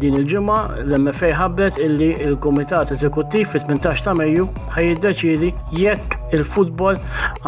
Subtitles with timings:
[0.00, 6.96] Din il-ġimgħa l-MFA ħabbet illi il-Kumitat Eżekuttiv fit-18 ta' Mejju ħajiddeċidi jekk il-futbol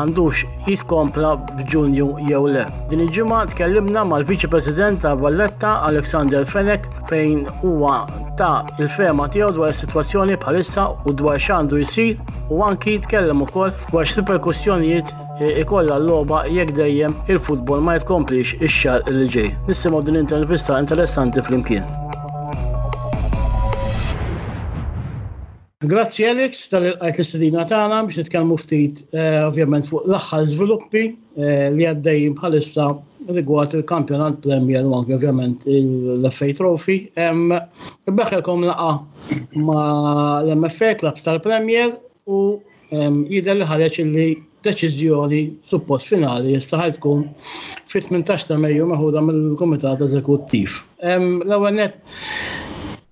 [0.03, 2.67] għandux jitkompla b'Ġunju jew le.
[2.91, 8.03] Din il-ġimgħa tkellimna mal-Viċi President ta' Valletta Alexander Fenek fejn huwa
[8.41, 12.21] ta' il-fema tiegħu dwar is-sitwazzjoni bħalissa u dwar x'għandu jsir
[12.53, 19.09] u anki tkellem ukoll dwar x'perkussjonijiet e, ikolla l-loba jekk dejjem il-futbol ma jitkomplix ix-xar
[19.09, 19.51] li ġej.
[19.73, 21.89] Nissimgħu din intervista interessanti flimkien.
[25.83, 31.87] Grazzi Alex tal-għajt l-istudina tagħna biex nitkellmu ftit eh, ovvjament fuq l-aħħar żviluppi eh, li
[31.89, 32.85] għaddejjin bħalissa
[33.35, 36.99] rigward il-kampjonat Premier u anke ovvjament l-FA Trophy.
[38.07, 39.83] Beħħelkom laqa ma
[40.45, 41.95] l-MFA Clubs tal-Premier
[42.31, 42.41] u
[43.33, 44.29] jidher li ħareġ li
[44.63, 47.27] deċiżjoni suppost finali jista' tkun
[47.91, 50.79] fit-18 ta' Mejju meħuda mill-Kumitat Eżekuttiv.
[51.03, 51.83] L-ewwel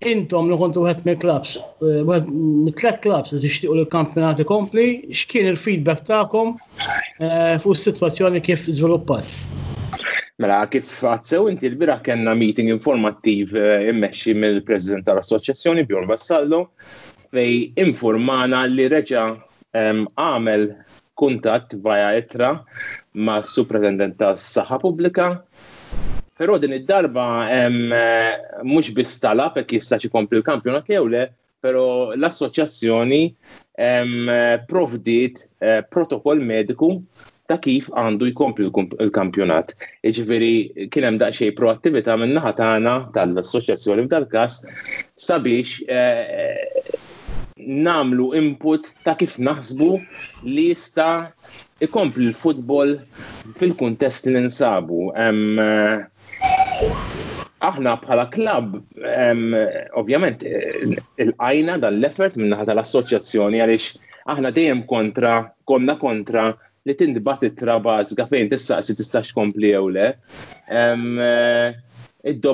[0.09, 6.06] intom li kontu għet mill klabs eh, mit-tlet klabs li tixtiqu l-kampjonat kompli, xkien il-feedback
[6.09, 6.55] ta'kom
[7.20, 9.34] eh, fuq is-sitwazzjoni kif żviluppat?
[10.41, 16.62] Mela, kif għadsew inti l-bira kena meeting informattiv eh, immexxi mill-President tal-Assoċjazzjoni Bjorn Vassallo
[17.31, 19.27] fej informana li reġa
[19.71, 20.65] għamel
[21.21, 22.55] kuntat vaja etra
[23.23, 25.28] ma' supretendent tas saħħa Pubblika
[26.41, 31.27] Però din id-darba eh, mhux bistala talab jekk jistax ikompli l-kampjonat jew le,
[31.61, 31.83] però
[32.17, 36.89] l-assoċjazzjoni eh, provdiet eh, protokoll mediku
[37.51, 39.75] ta' kif għandu jkompli l-kampjonat.
[40.09, 44.62] Iġveri, kien hemm daqsxej proattività minn naħa tagħna tal-assoċjazzjoni f'dal-każ
[45.21, 45.83] sabiex
[47.84, 49.91] namlu input ta' kif naħsbu
[50.55, 52.97] li jista' ikompli l-futbol
[53.61, 55.11] fil-kuntest li nsabu
[57.69, 58.76] aħna bħala klab,
[60.00, 64.00] ovvjament, eh, il-għajna dal-effort minnaħa tal-assoċjazzjoni għaliex
[64.34, 65.34] aħna dejjem kontra,
[65.69, 66.47] konna kontra
[66.88, 70.09] li tindbat it-trabaz għafejn tistaqsi tistax kompli jew le.
[70.72, 71.76] Eh,
[72.28, 72.47] id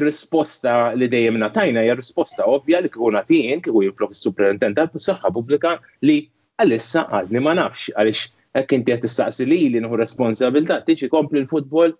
[0.00, 5.78] risposta li dejjem natajna hija risposta ovvja li kikun għatijin, kikun jinflof il-superintendent tal-saħħa pubblika
[6.08, 6.20] li
[6.60, 8.28] għalissa għadni ma nafx, għaliex
[8.58, 11.90] Ek inti għet tistaqsi li li nħu responsabilta, tiġi kompli l-futbol,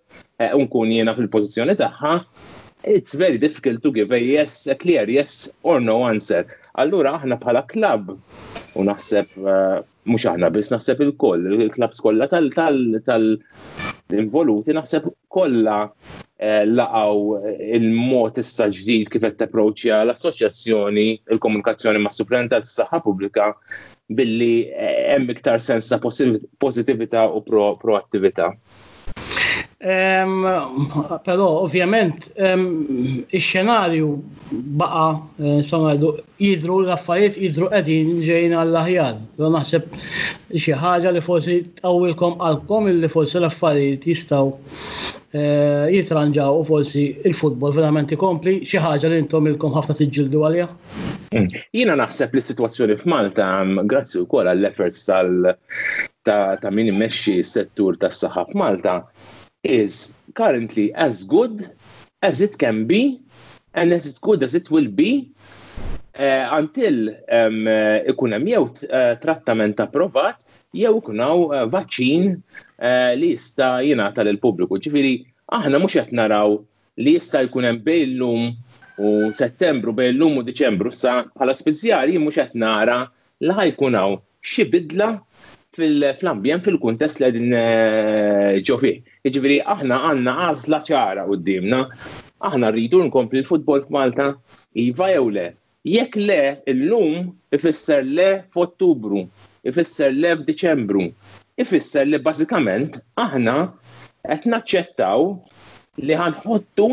[0.43, 2.11] eh, unkun jena fil-pozizjoni taħħa,
[2.97, 6.41] it's very difficult to give a yes, a clear yes or no answer.
[6.81, 8.09] Allura aħna bħala klab,
[8.75, 9.79] u naħseb, eh,
[10.11, 15.77] mux aħna bis naħseb il-koll, il-klabs kollha tal-involuti naħseb kolla
[16.41, 21.03] Eh, laqaw eh, il-mod issa ġdid kif qed tapproċċja l-assoċjazzjoni
[21.35, 23.51] il-komunikazzjoni ma' suprentat s-saħħa pubblika
[24.17, 28.49] billi eh, hemm iktar sens ta' pożittività u proattività.
[29.91, 30.43] Um,
[31.25, 32.65] però ovvjament um,
[33.33, 34.09] ix-xenarju
[34.81, 35.05] baqa
[35.59, 35.93] insomma
[36.41, 39.15] jidru l-affarijiet jidru qegħdin ġejjin għall-aħjar.
[39.37, 39.87] Però naħseb
[40.61, 44.53] xi ħaġa li forsi tqawwilkom għalkom illi forsi l-affarijiet jistgħu
[45.31, 50.65] Eh, jitranġaw u forsi il-futbol verament ikompli xi ħaġa li intom ilkom ħafna tiġildu għalija.
[51.31, 51.45] Hmm.
[51.75, 55.53] Jiena naħseb li situazzjoni f'Malta mm, grazzi wkoll għall-efforts tal
[56.27, 58.97] ta' min imexxi settur tas-saħħa f'Malta
[59.63, 61.63] is currently as good
[62.27, 63.15] as it can be
[63.79, 65.29] and as good as it will be
[66.19, 68.67] uh, until um, uh, ikun hemm jew
[69.23, 70.43] trattament approvat
[70.75, 71.23] jew ikun
[71.71, 72.27] vaċċin
[72.81, 75.09] Eh, li jista jingħata lill pubbliku Ġifieri
[75.53, 76.55] aħna mhux qed naraw
[77.05, 78.47] li jista jkun hemm bejlum
[79.05, 82.95] u settembru bejlum u diċembru sa bħala speċjali mhux qed nara
[83.45, 85.11] li ħajkun hawn xi bidla
[85.77, 88.95] fil-ambjent fil-kuntest li għedin eh, ġofi.
[89.29, 91.83] Ġifiri, aħna għanna għazla ċara u d-dimna,
[92.49, 94.33] aħna rridu nkompli l-futbol f'Malta,
[94.83, 95.45] iva jew le.
[95.85, 96.41] Jekk le,
[96.73, 99.23] l-lum ifisser le f'Ottubru,
[99.69, 101.07] ifisser le f'Diċembru,
[101.63, 103.55] ifisser li bażikament aħna
[104.31, 105.25] qed naċċettaw
[106.07, 106.87] li ħanħottu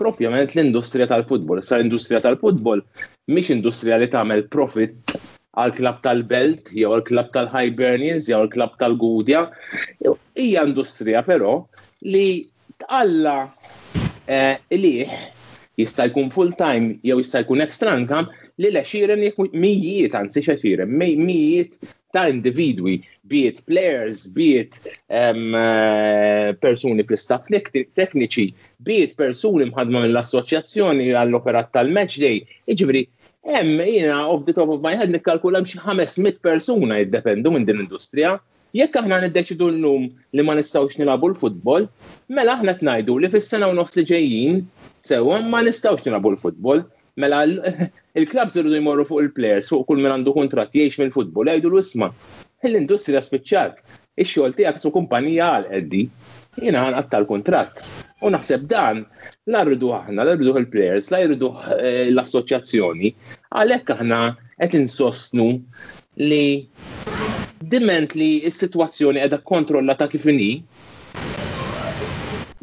[0.00, 1.60] propjament l-industrija tal-futbol.
[1.62, 2.82] Sa l-industrija tal-futbol
[3.32, 5.16] mhix industrija li tagħmel profit
[5.60, 9.44] għal klab tal-Belt, jew għal klab tal-Hibernians, jew għal klab tal-Gudja.
[10.42, 11.56] Hija industrija però
[12.12, 12.26] li
[12.82, 13.36] tqalla
[14.26, 15.40] eh, liħ
[15.78, 18.28] jista' jkun full time jew jista' jkun extra income
[18.60, 19.22] li l-għexieren
[19.56, 21.78] mijiet, anzi xexieren, mijiet
[22.12, 24.76] ta' individwi, biet players, biet
[25.08, 25.54] um,
[26.60, 27.48] persuni fl-istaff
[27.96, 28.46] tekniċi,
[28.84, 33.06] biet persuni mħadma mill-assoċjazzjoni għall-operat tal-match day, iġveri,
[33.48, 37.80] hemm jiena off the top of my head nikkalkula xi 500 persuna jiddependu minn din
[37.80, 38.36] l-industrija
[38.76, 41.88] jekk aħna niddeċidu l num li ma nistgħux nilabu l-futbol,
[42.32, 44.62] mela aħna tnajdu li fis-sena u nofs li ġejjin
[45.06, 46.82] sewon um, ma nistawx nilabu l-futbol.
[47.20, 47.42] Mela
[48.18, 52.08] il-klabs irridu jmorru fuq il-plejers fuq kull minn għandu kontrat jgħix mill-futbol jgħidu l-isma.
[52.64, 53.82] L-industrija spiċċat,
[54.22, 56.04] ix-xogħol tiegħek su kumpanija għal qeddi,
[56.62, 57.84] jiena għanqatta l kontrat
[58.22, 59.00] U naħseb dan
[59.50, 63.10] la rridu aħna, la rridu il-plejers, la rridu eh, l-assoċjazzjoni,
[63.58, 64.20] għalhekk aħna
[64.62, 65.48] qed insostnu
[66.22, 66.62] li
[67.72, 70.52] diment li s-sitwazzjoni qiegħda ta' kif inhi,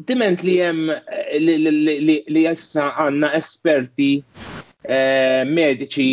[0.09, 4.23] sentiment li jem eh, li jessa għanna esperti
[4.89, 6.09] eh, mediċi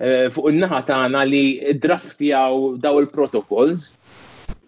[0.00, 1.44] eh, fuq il-naħa tagħna li
[1.82, 3.98] draftjaw daw il-protokolls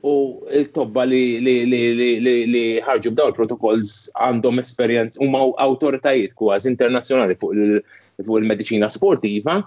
[0.05, 0.13] u
[0.53, 9.63] il-tobba li ħarġu b'daw il-protokolls għandhom esperjenz u maw autoritajiet kważi internazzjonali fuq il-medicina sportiva.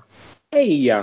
[0.55, 1.01] Ejja,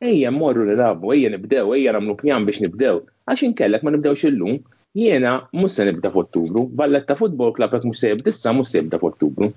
[0.00, 3.02] ejja morru l-rabu, ejja nibdew, ejja namlu pjan biex nibdew.
[3.28, 4.60] Għax inkellek ma nibdewx illum.
[4.60, 4.64] lum
[4.96, 8.80] Jiena mhux se nibda f'Ottubru, balletta futbol klab jekk mhux se jibda issa mhux se
[8.80, 9.50] jibda f'Ottubru.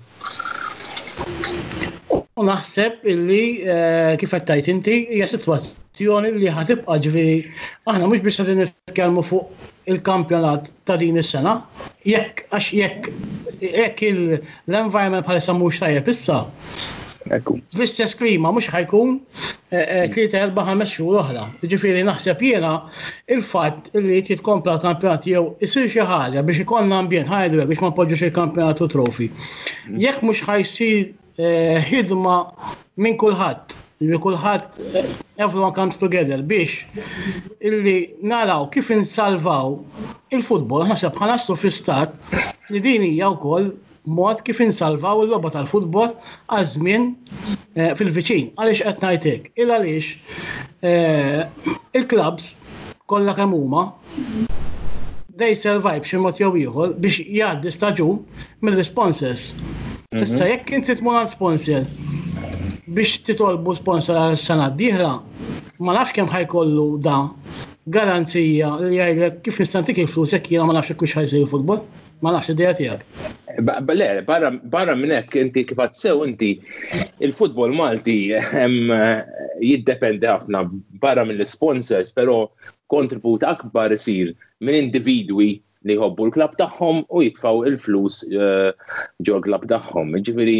[2.40, 7.24] U naħseb illi eh, kif qed tajt inti hija sitwazzjoni li ħatibqa' ġvi
[7.92, 11.56] aħna mhux biex qegħdin nitkellmu fuq il-kampjonat ta' din is-sena,
[12.08, 13.12] jekk għax jekk
[13.64, 16.40] jekk l-environment bħalissa mhux tajjeb issa,
[17.28, 20.12] L-istess klima mux ħajkun e, e, mm.
[20.14, 21.42] tlieta erba' ħames xhur oħra.
[21.60, 22.70] Ġifieri naħseb jiena
[23.36, 28.24] il-fatt li jitkompla l-kampjonat jew isir xi ħaġa biex ikollna ambjent ħajdra biex ma poġġux
[28.30, 29.28] il-kampjonat u trofi.
[29.36, 29.98] Mm.
[30.06, 31.52] Jekk mhux ħajsir e,
[31.90, 32.38] ħidma
[33.04, 34.80] minn kulħadd li kulħadd
[35.44, 36.86] everyone comes together biex
[37.60, 37.98] illi
[38.32, 39.76] naraw kif insalvaw
[40.32, 42.16] il-futbol, ħasab ħanaslu fi stat
[42.72, 43.68] li din hija wkoll
[44.08, 46.12] mod kif insalvaw il-logħba tal-futbol
[46.52, 47.04] għal żmien
[47.76, 48.50] eh, fil-viċin.
[48.56, 49.50] Għaliex qed hekk.
[49.60, 50.10] il għaliex
[50.82, 52.54] eh, il-klabs
[53.10, 53.84] kollha kemm huma
[55.40, 58.22] dej survive xi mod jew ieħor biex jgħaddi staġun
[58.66, 59.50] mill-sponsors.
[60.10, 60.24] Mhm.
[60.26, 61.88] Issa jekk inti tmur għal sponsor
[62.90, 65.12] biex titolbu sponsor għal sena d-dieħla,
[65.84, 67.18] ma nafx kemm ħajkollu da
[67.90, 71.84] garanzija li jgħidlek kif nistantik il-flus jekk jiena ma nafx kux ħajsir il-futbol,
[72.24, 73.38] ma nafx id dijatijak tiegħek.
[73.56, 76.50] Le, barra minnek, inti kifat sew, inti
[77.24, 78.18] il-futbol malti
[79.60, 80.62] jiddependi ħafna
[81.02, 82.36] barra mill sponsors pero
[82.92, 85.48] kontribut akbar isir minn individwi
[85.88, 88.70] li jħobbu l-klab tagħhom u jitfaw il-flus eh,
[89.24, 90.12] ġo l-klab tagħhom.
[90.26, 90.58] Ġifieri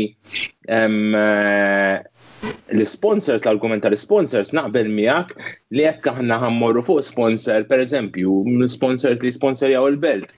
[2.79, 9.33] l-sponsors, l-argument tal-sponsors, naqbel miegħek li jekk aħna ħammorru fuq sponsor, per eżempju, sponsors li
[9.35, 10.33] sponsorjaw il-belt,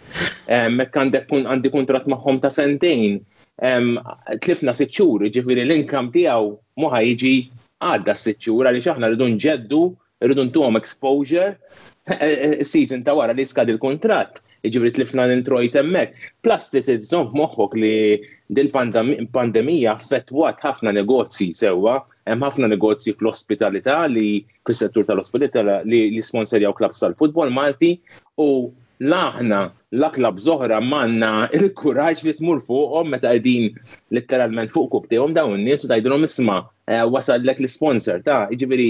[0.77, 3.21] mekk għandek għandi kontrat magħhom ta' sentejn,
[4.43, 6.51] tlifna sitxur, ġifiri l-inkam tiegħu
[6.83, 7.35] muħa jiġi
[7.85, 9.83] għadda sitxur għaliex aħna rridu nġeddu,
[10.25, 11.49] rridu ntuhom exposure,
[12.09, 16.13] eh, eh, season ta' wara li skad il-kontrat iġibri tlifna nintrojt emmek.
[16.45, 17.95] Plus li t moħħok li
[18.55, 18.71] din
[19.35, 21.97] pandemija affettwat ħafna negozji sewa,
[22.31, 27.97] hemm ħafna negozji fl-ospitalità li fis-settur tal-ospitalità li, li sponsorjaw klabs tal-futbol Malti
[28.39, 28.71] u
[29.03, 29.65] laħna
[29.99, 33.67] la klab zoħra manna il-kuraġ li tmur fuqhom meta qegħdin
[34.15, 38.87] letteralment fuq kub tiegħhom dawn in-nies u tgħidulhom isma' eh, wasal lek l-sponsor ta' jiġifieri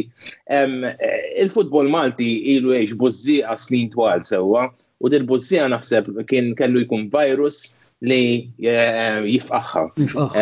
[1.46, 4.68] il-futbol Malti ilu għex bużżieqa snin twal sewwa
[5.02, 8.22] u dil bozzija naħseb kien kellu jkun virus li
[8.66, 9.82] eh, jifqaħħa.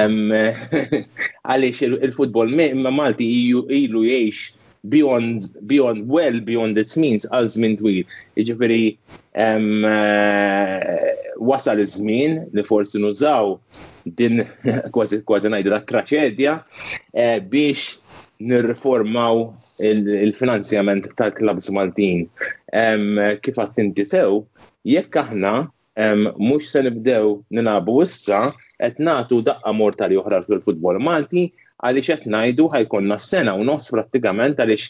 [1.49, 2.55] Għaliex il-futbol
[2.93, 4.57] Malti ilu jiex
[4.89, 8.03] beyond, beyond, well beyond its means għal żmien twil.
[8.41, 8.83] Iġifiri,
[9.45, 11.07] eh,
[11.41, 13.57] wasal iż-żmien li forsi nużaw
[14.17, 14.43] din
[14.95, 16.55] kważi kważi ngħidu traċedja
[17.13, 18.00] eh, biex
[18.41, 19.49] nirriformaw
[19.85, 22.25] il-finanzjament il tal-klabs Maltin.
[22.73, 24.43] Um, kif għattinti sew,
[24.89, 31.51] jekk aħna um, mux se nibdew ninabu issa, et natu daqqa mortali oħra fil-futbol Malti,
[31.85, 34.87] għalix qed ngħidu ħajkonna sena u nofs prattikament għaliex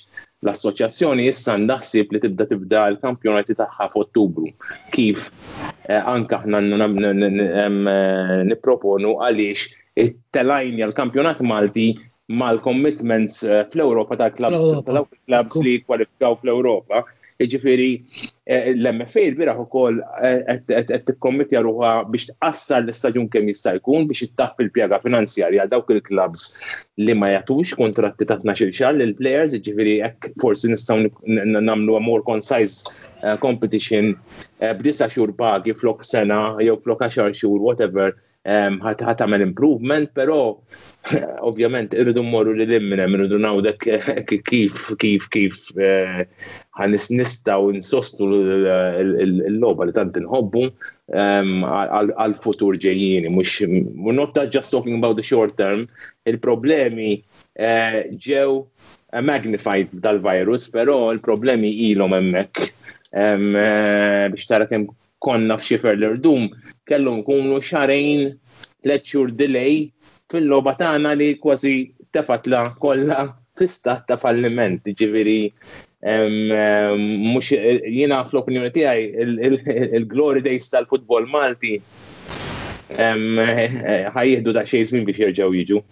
[0.47, 4.49] l-assoċjazzjoni issa ndaħsib li tibda tibda l-kampjonati tagħha f'Ottubru.
[4.95, 5.26] Kif
[5.90, 9.69] eh, anka aħna eh, nipproponu għaliex
[10.07, 11.88] it-telajnja l-kampjonat Malti
[12.30, 14.62] mal-commitments eh, fl-Europa ta' clubs
[15.25, 17.04] clubs li kwalifikaw fl-Europa.
[17.40, 17.92] Ġifiri,
[18.52, 23.72] eh, l-MFA l biraħ u koll għed eh, t-kommitja ruħa biex tqassar l-istagġun kemm jista'
[23.78, 26.44] jkun biex jittaff il-pjaga finanzjarja dawk il-klabs
[27.00, 31.00] li ma jatux kontratti ta' 12 xar l-players, ġifiri, ek forsi nistaw
[31.64, 32.84] namlu more concise
[33.40, 34.12] competition
[34.82, 38.12] b'disa xur bagi flok sena jew flok 10 xur, whatever,
[38.49, 40.62] ħat għamel improvement, pero
[41.49, 47.73] ovvjament irridu morru li l-imminem, irridu nawdek eh, kif, kif, kif għan eh, nista u
[47.75, 50.62] nsostu l-loba li tant nħobbu
[51.12, 55.82] għal-futur ġejjini, mux, not just talking about the short term,
[56.25, 57.20] il-problemi
[57.61, 58.62] eh, ġew
[59.20, 62.70] magnified dal-virus, pero il-problemi ilom emmek
[63.11, 64.85] biex tara kem
[65.18, 66.47] konna f'xifer l-irdum
[66.90, 68.23] kellum kunu xarejn
[68.90, 69.76] lecture delay
[70.32, 71.75] fil-logħba tagħna li kważi
[72.14, 75.50] tefatla kollha fl-istat ta' falliment, ġiviri,
[77.23, 79.26] mux jina fl-opinjoni tiegħi
[80.00, 81.76] il-glory days tal-futbol Malti
[84.14, 85.82] ħajjieħdu da' xejn żmien biex jerġgħu jiġu.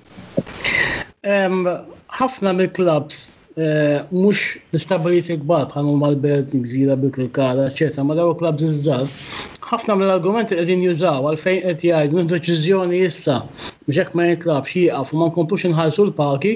[2.19, 3.21] Ħafna mill-klabs
[3.61, 9.11] eh, mhux l-istabbiliti kbar bħal mal-Belt, Gżira, Bikri Kara, eċetera, ma daw klabs iż-żal,
[9.69, 13.39] ħafna mill-argumenti li din jużaw għalfejn qed jgħidu deċiżjoni issa
[13.89, 16.53] biex hekk ma jitlab xieqaf u ma nkomplux inħarsu l-parki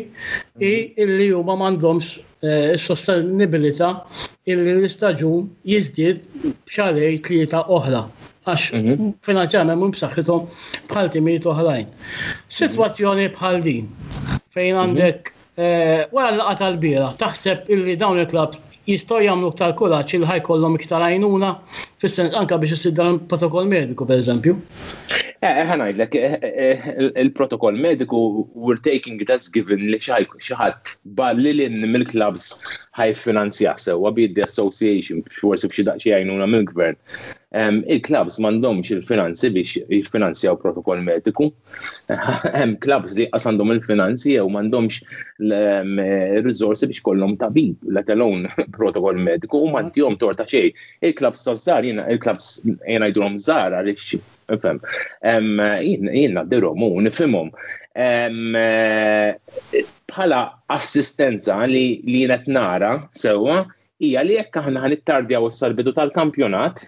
[0.64, 0.71] i
[1.04, 6.25] illi huma m'għandhomx is-sostenibilità eh, illi l-istaġun jiżdied
[6.64, 8.07] b'xarej tlieta oħra
[8.49, 9.11] għax mhm.
[9.28, 10.49] finanzjament mhum b'saħħithom
[10.90, 11.92] bħal timijiet oħrajn.
[12.50, 13.92] Sitwazzjoni bħal din
[14.57, 15.54] fejn għandek mhm.
[15.61, 21.05] eh, wara l-laqa tal-bira taħseb illi dawn il-klabs jistaw jamlu ktar kuraċ il ħajkollhom iktar
[21.07, 21.51] għajnuna
[22.03, 24.59] fis anka biex isir dan protokoll mediku pereżempju.
[25.43, 26.79] Eh, eh, l-ek, eh,
[27.23, 32.53] il-protokoll mediku, we're taking it as given li xaħat ballilin mill-klabs
[32.95, 36.95] ħaj finanzja sewa għabid the association, forse bxie daqxie għajnuna mill-gvern.
[37.91, 41.49] Il-klabs mandomx il-finanzi biex jifinanzjaw protokoll mediku.
[42.55, 45.01] Hemm klabs li għasandom il-finanzi jew mandomx
[45.49, 48.47] il-rizorsi biex kollom tabib, let alone
[48.79, 50.71] protokoll mediku, u mantijom torta xej.
[51.03, 54.15] Il-klabs tazzar, il-klabs jena jdrom zar għalix
[54.51, 54.81] Ifem.
[55.85, 57.51] Jien naddirhom u nifhimhom.
[60.13, 60.41] Bħala
[60.77, 63.63] assistenza li jienet nara sewwa
[64.03, 64.85] hija li jekk aħna
[65.41, 66.87] u is sarbidu tal-kampjonat,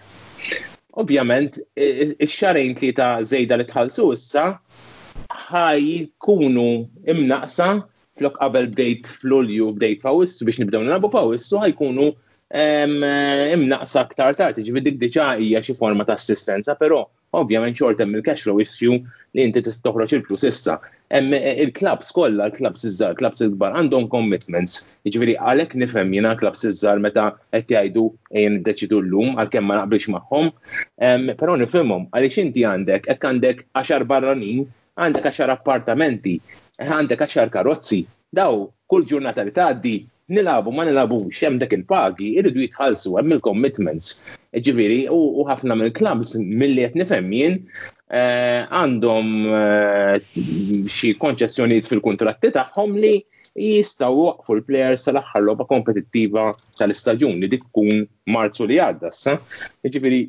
[0.93, 4.45] ovvjament il-xarajn xarejn ta' żejda li tħallsu issa
[5.49, 6.67] ħaj kunu
[7.11, 7.69] imnaqsa
[8.19, 12.13] flok qabel bdejt fl-ulju bdejt fawissu biex nibdew nabu fawissu ħajkunu
[12.53, 17.01] imnaqsa aktar tard, tiġi jiġifieri dik diġà hija xi forma ta' assistenza, però
[17.35, 18.99] ovvjament xort hemm il-cash flow issue
[19.35, 20.77] li inti toħroġ il plus issa.
[21.11, 24.77] Hemm il-klabs kollha, il-klabs iżżar, klabs il-kbar għandhom commitments.
[25.09, 28.05] Jiġifieri għalhekk nifhem jiena klabs iżżar meta qed jgħidu
[28.37, 30.53] ejn deċidu llum għalkemm ma naqblix magħhom,
[31.41, 36.37] però nifhimhom għaliex inti għandek hekk għandek għaxar barranin, għandek għaxar appartamenti,
[36.79, 39.97] għandek għaxar karozzi, daw kull ġurnata li tgħaddi
[40.29, 44.21] nilabu ma nilabu xem dak il-pagi irridu jitħalsu hemm il-commitments.
[44.65, 47.57] ġiviri, u ħafna mill-klabs milli qed nifhem jien
[48.07, 50.37] eh, għandhom eh,
[50.95, 53.13] xi konċessjonijiet fil-kuntratti tagħhom li
[53.55, 56.47] jistgħu waqfu l-plejers tal-aħħar logħba kompetittiva
[56.79, 58.03] tal-istaġun li dik tkun
[58.33, 59.11] Marzu li għadda.
[59.91, 60.23] Ġifieri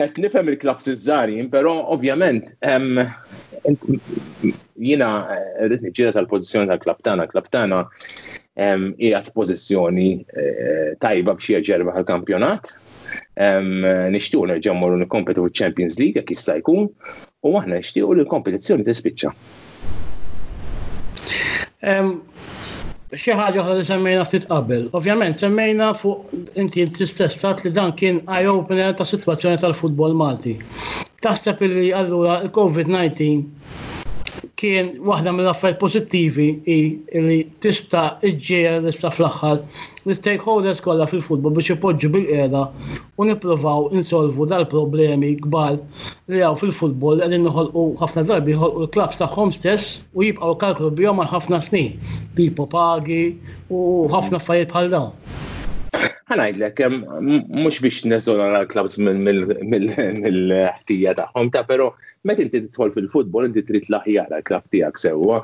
[0.00, 2.48] qed nifhem il-klabs iż-żarin, però ovvjament
[4.82, 7.42] jiena eh, rrid ġira tal-pożizzjoni tal-klab tagħna, jgħat
[7.92, 10.08] pozizjoni hija pożizzjoni
[10.42, 12.76] eh, tajba b'xi ġerba għal-kampjonat.
[14.12, 16.88] Nixtiequ nerġa' mmorru nikkompetu fil-Champions League jekk jista' jkun
[17.44, 19.32] u aħna nixtiequ li l-kompetizzjoni tispiċċa
[23.20, 24.84] xi ħaġa oħra li semmejna ftit qabel.
[24.96, 30.56] Ovvjament semmejna fuq inti stess li dan kien eye opener ta' sitwazzjoni tal-futbol Malti.
[31.26, 33.91] Taħseb li allura il-COVID-19
[34.62, 39.58] kien waħda mill-affarijiet pozittivi li tista' iġġiel issa fl-aħħar
[40.06, 42.62] l-stakeholders kollha fil-futbol biex ipoġġu bil-qiegħda
[43.22, 45.78] u nippruvaw insolvu dal-problemi kbar
[46.30, 51.22] li hawn fil-futbol qegħdin noħolqu ħafna darbi jħolqu l-klabs tagħhom stess u jibqgħu kalkru bihom
[51.24, 51.98] għal ħafna snin,
[52.38, 53.22] tipo pagi
[53.68, 53.82] u
[54.14, 55.10] ħafna affarijiet bħal dawn
[56.32, 56.80] ħanajdlek,
[57.20, 61.86] mux biex nezzona l-klabs mill-ħtija taħħom ta' pero
[62.28, 65.36] met inti t-tħol fil-futbol inti trid l-aħjar l-klab tijak sewa,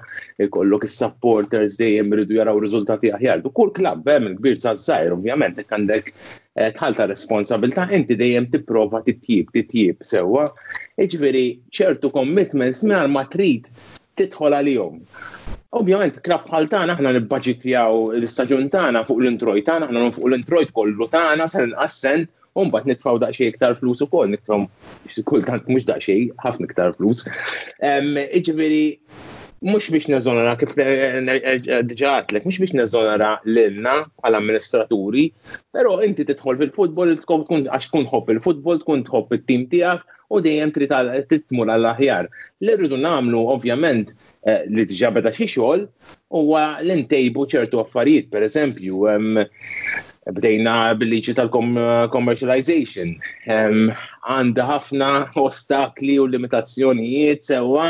[0.45, 3.39] ikollok il-supporters dejjem rridu jaraw rizultati aħjar.
[3.45, 6.15] Du kull klab hemm il-kbir saż-żgħir, ovvjament għandek eh,
[6.79, 10.43] tħalta responsabilta, inti dejjem tipprova titjib, titjib sewa.
[11.05, 13.65] Iġveri ċertu commitments minn ma trid
[14.19, 14.95] titħol għalihom.
[15.77, 20.73] Ovvjament, krab bħal tagħna aħna nibbaġitjaw l istagġun tana fuq l-introjt tagħna, aħna fuq l-introjt
[20.77, 24.65] kollu tagħna se nqassent u mbagħad nitfgħu daqsxejn iktar flus ukoll niktrom
[25.29, 27.29] kultant mhux daqsxejn ħafna iktar flus.
[27.85, 28.87] Jiġifieri
[29.63, 30.75] mux biex nezzonara, kif
[32.01, 35.25] ġatlek, mux biex nezzonara l-inna għal-amministraturi,
[35.75, 40.71] pero inti titħol fil-futbol, għax tkun hopp il-futbol, tkun hopp il-tim tijak, u dejjem
[41.33, 42.27] titmur għall-aħjar.
[42.61, 44.11] L-irridu namlu, ovvjament,
[44.47, 45.87] eh, li t-ġabeta xie xogħol,
[46.37, 49.09] huwa l-intejbu ċertu affarijiet, per eżempju,
[50.33, 53.15] bdejna bil-liġi tal-commercialization.
[53.49, 55.09] Għanda ħafna
[55.41, 57.87] ostakli u limitazzjonijiet sewa,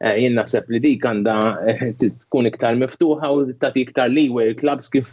[0.00, 1.34] eh, jien naħseb li dik għanda
[1.72, 1.84] eh,
[2.22, 5.10] tkun iktar miftuħa u tagħti iktar liwe il-klabs kif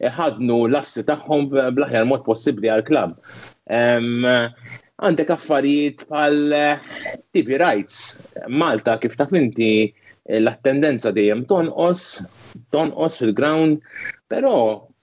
[0.00, 3.12] ħadnu l-assi tagħhom bl-aħjar mod possibbli għal-klab.
[4.96, 6.78] Għandek affarijiet pal eh,
[7.36, 8.16] TV rights.
[8.48, 9.92] Malta kif taf inti
[10.40, 12.06] l-attendenza dejjem tonqos,
[12.74, 13.78] tonqos fil-ground,
[14.32, 14.56] però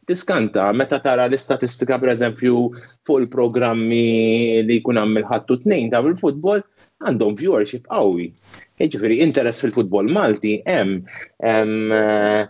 [0.05, 2.57] tiskanta meta tara l-istatistika pereżempju
[3.07, 4.03] fuq il-programmi
[4.67, 6.61] li jkun hemm il-ħattu tnejn ta' fil futbol
[7.03, 8.29] għandhom viewership qawwi.
[8.79, 11.01] Jiġifieri interess fil-futbol Malti hemm
[11.47, 12.43] eh,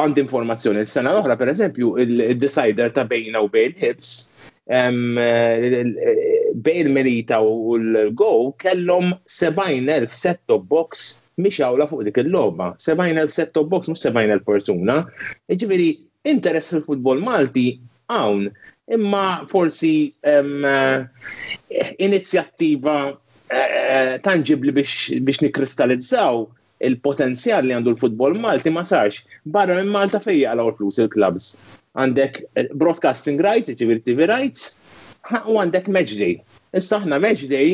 [0.00, 4.12] għand informazzjoni s sena l-oħra pereżempju il-decider ta' bejna u bejn hips
[4.72, 4.92] eh,
[5.24, 5.80] eh,
[6.54, 12.74] bejn Melita u l-Go kellhom 70.000 set-top box miex għawla fuq dik il-logħba.
[12.76, 14.98] 70.000 set-top box mhux 70.000 persuna.
[15.48, 15.88] Jiġifieri
[16.22, 18.50] interess fil-futbol Malti hawn,
[18.90, 20.64] imma forsi um,
[21.98, 26.42] inizjattiva uh, tangibli biex, biex nikristallizzaw
[26.80, 29.22] il-potenzjal li għandu l-futbol Malti ma sarx.
[29.44, 31.52] Barra minn Malta fejja għal flus il-klubs.
[31.98, 34.72] Għandek eh, broadcasting rights, ġivir TV rights,
[35.46, 36.38] u għandek match day.
[36.78, 37.70] Issa aħna match day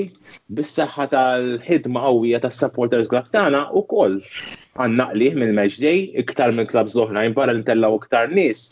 [0.58, 4.14] bis-saħħa tal-ħidma qawwija tas-supporters club tagħna ukoll
[4.80, 8.62] għandna qlih minn match day iktar minn klabs oħrajn barra li ntellgħu iktar nies.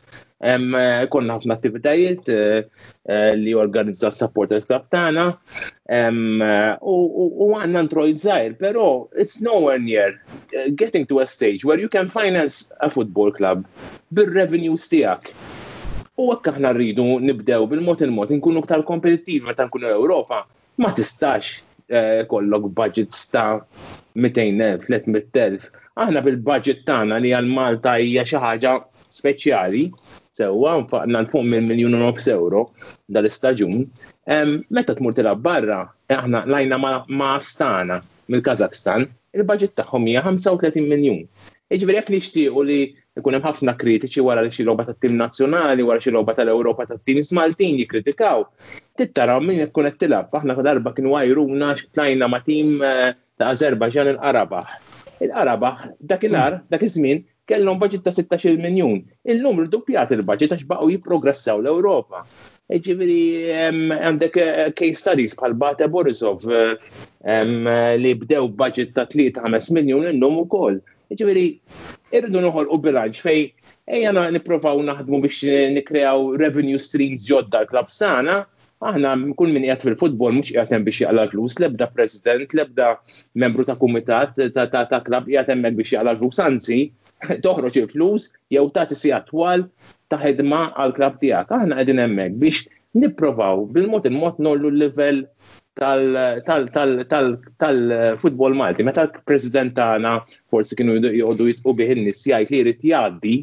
[0.44, 0.64] Eh,
[1.12, 2.64] konna ħafna attivitajiet eh,
[3.08, 5.28] eh, li organizza supporters club tagħna
[5.92, 8.86] u għandna ntroj żgħir, però
[9.20, 10.16] it's nowhere near
[10.80, 13.66] getting to a stage where you can finance a football club
[14.16, 15.34] bir-revenues tiegħek.
[16.14, 20.44] U għakka ħna rridu nibdew bil-mot il-mot, nkunu ktar kompetittivi meta nkunu Ewropa,
[20.78, 21.56] ma tistax
[21.90, 23.58] eh, kollok budget ta'
[24.14, 25.66] 200.000, 300.000.
[25.98, 28.74] Aħna bil-budget tagħna li għal-Malta hija xi ħaġa
[29.14, 29.82] speċjali,
[30.34, 32.68] sewwa nfaqna l-fuq minn miljun u nofs euro
[33.14, 33.84] dal-istaġun.
[34.74, 35.82] Meta tmur tilab barra,
[36.14, 37.98] aħna lajna ma' stana
[38.30, 41.22] mill-Kazakstan, il-budget tagħhom hija 35 miljun.
[41.74, 42.80] Iġveri jekk nixtiequ li
[43.18, 47.20] ikun hemm ħafna kritiċi wara li xi logħba tat-tim nazzjonali, wara xi logħba tal-Ewropa tat-tim
[47.22, 48.42] smaltin jikkritikaw.
[48.98, 53.52] Tittara minn qed t qed tilab, aħna darba kien wajruna x'tlajna ma' tim eh, ta'
[53.54, 54.60] Azerbaġan il araba
[55.22, 56.72] il araba dakilar, dakizmin, mm.
[56.72, 62.24] dak iż-żmien kellhom budget ta' 16 il numru dupjat il-budget għax baqgħu jipprogressaw l-Ewropa.
[62.66, 70.08] Ġifieri għandek eh, case studies bħal Bata Borisov eh, li bdew budget ta' 3-5 miljun
[70.10, 70.80] illum ukoll.
[71.14, 71.46] Ġifieri
[72.18, 73.40] irridu noħolqu bilanċ fej
[73.96, 78.38] ejjana niprofaw naħdmu biex nikreaw revenue streams ġodda l-klab sana,
[78.84, 82.92] aħna kull min qiegħed fil-futbol mhux qiegħed hemm biex jaqla flus, lebda president, lebda
[83.42, 86.80] membru ta' kumitat ta' ta' klab qiegħed hemmhekk biex jaqla flus, anzi,
[87.46, 89.66] toħroġ il-flus jew ta' tisi attwal
[90.12, 91.52] ta' ħedma għal klab tiegħek.
[91.58, 95.22] Aħna qegħdin hemmhekk biex nipprovaw bil-mod il-mod nollu l-level
[95.74, 98.84] tal-futbol Malti.
[98.86, 100.12] Meta l-President tagħna
[100.54, 103.34] forsi kienu jgħodu jitqu biħin in-nies jgħid li jrid jgħaddi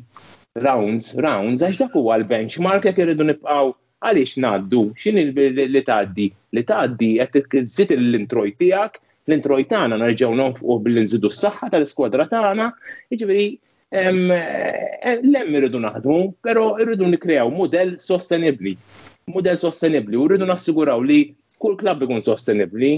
[0.64, 3.68] rounds, rounds, għax dak huwa l-benchmark jekk irridu nibqgħu
[4.02, 6.28] għaliex ngħaddu, x'in li tgħaddi?
[6.56, 8.94] Li tgħaddi qed żid l-introj tiegħek,
[9.28, 12.66] l-introj tagħna nerġgħu nonfqu billi nżidu s-saħħa tal-iskwadra tagħna,
[13.12, 13.48] jiġifieri
[13.92, 18.78] l-hemm eh, irridu naħdmu, però irridu nikrew model sostenibli
[19.32, 21.26] model sostenibli u rridu nassiguraw li
[21.62, 22.90] kull klab ikun sostenibli,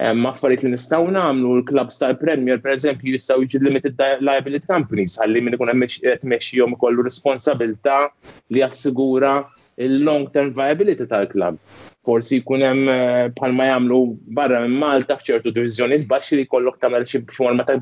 [0.00, 5.58] affarijiet li nistaw namlu l-klabs tal-Premier, per eżempju, jistaw jiġi limited liability companies, għalli minn
[5.58, 8.06] ikun għemmexxijom kollu responsabilta
[8.54, 9.36] li assigura
[9.86, 11.60] il-long-term viability tal-klab.
[12.06, 13.96] Forsi jkun hemm eh, bħalma jagħmlu
[14.38, 17.76] barra minn Malta f'ċertu diviżjonijiet baxx li jkollok tagħmel xi forma ta'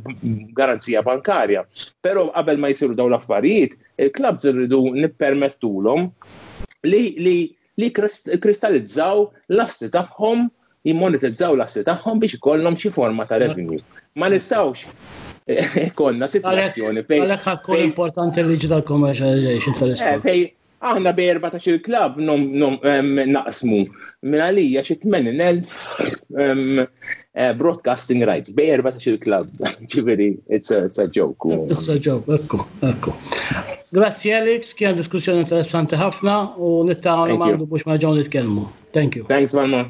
[0.56, 1.62] garanzija bankarja.
[2.02, 3.76] Però qabel ma jsiru dawn l-affarijiet,
[4.08, 6.08] il-klabs irridu nippermettulhom
[6.88, 7.36] li li
[7.80, 9.22] li kristallizzaw
[9.54, 10.46] l-assi tagħhom,
[10.86, 13.78] jimmonetizzaw l-assi tagħhom biex ikollhom xi forma ta' revenue.
[14.18, 14.84] Ma nistawx
[15.50, 17.24] eh, konna situazzjoni fejn.
[17.26, 20.30] Għalhekk ħadd tkun importanti li tal commercialization tal-isport.
[20.30, 20.52] Eh,
[20.84, 26.82] aħna bej 14 klab naqsmu minn mela għalija xi 80,000
[27.36, 29.48] Eh, broadcasting rights, bej erba ta' xil klab,
[29.90, 31.46] ġiviri, it's a, it's a joke.
[31.64, 33.14] It's a joke, ekku, ekku.
[33.98, 36.36] Grazie Alex, kien diskussjoni interessanti ħafna
[36.68, 38.68] u nittaqgħu għandu biex ma' ġon nitkellmu.
[38.98, 39.26] Thank you.
[39.34, 39.84] Thanks, Valma.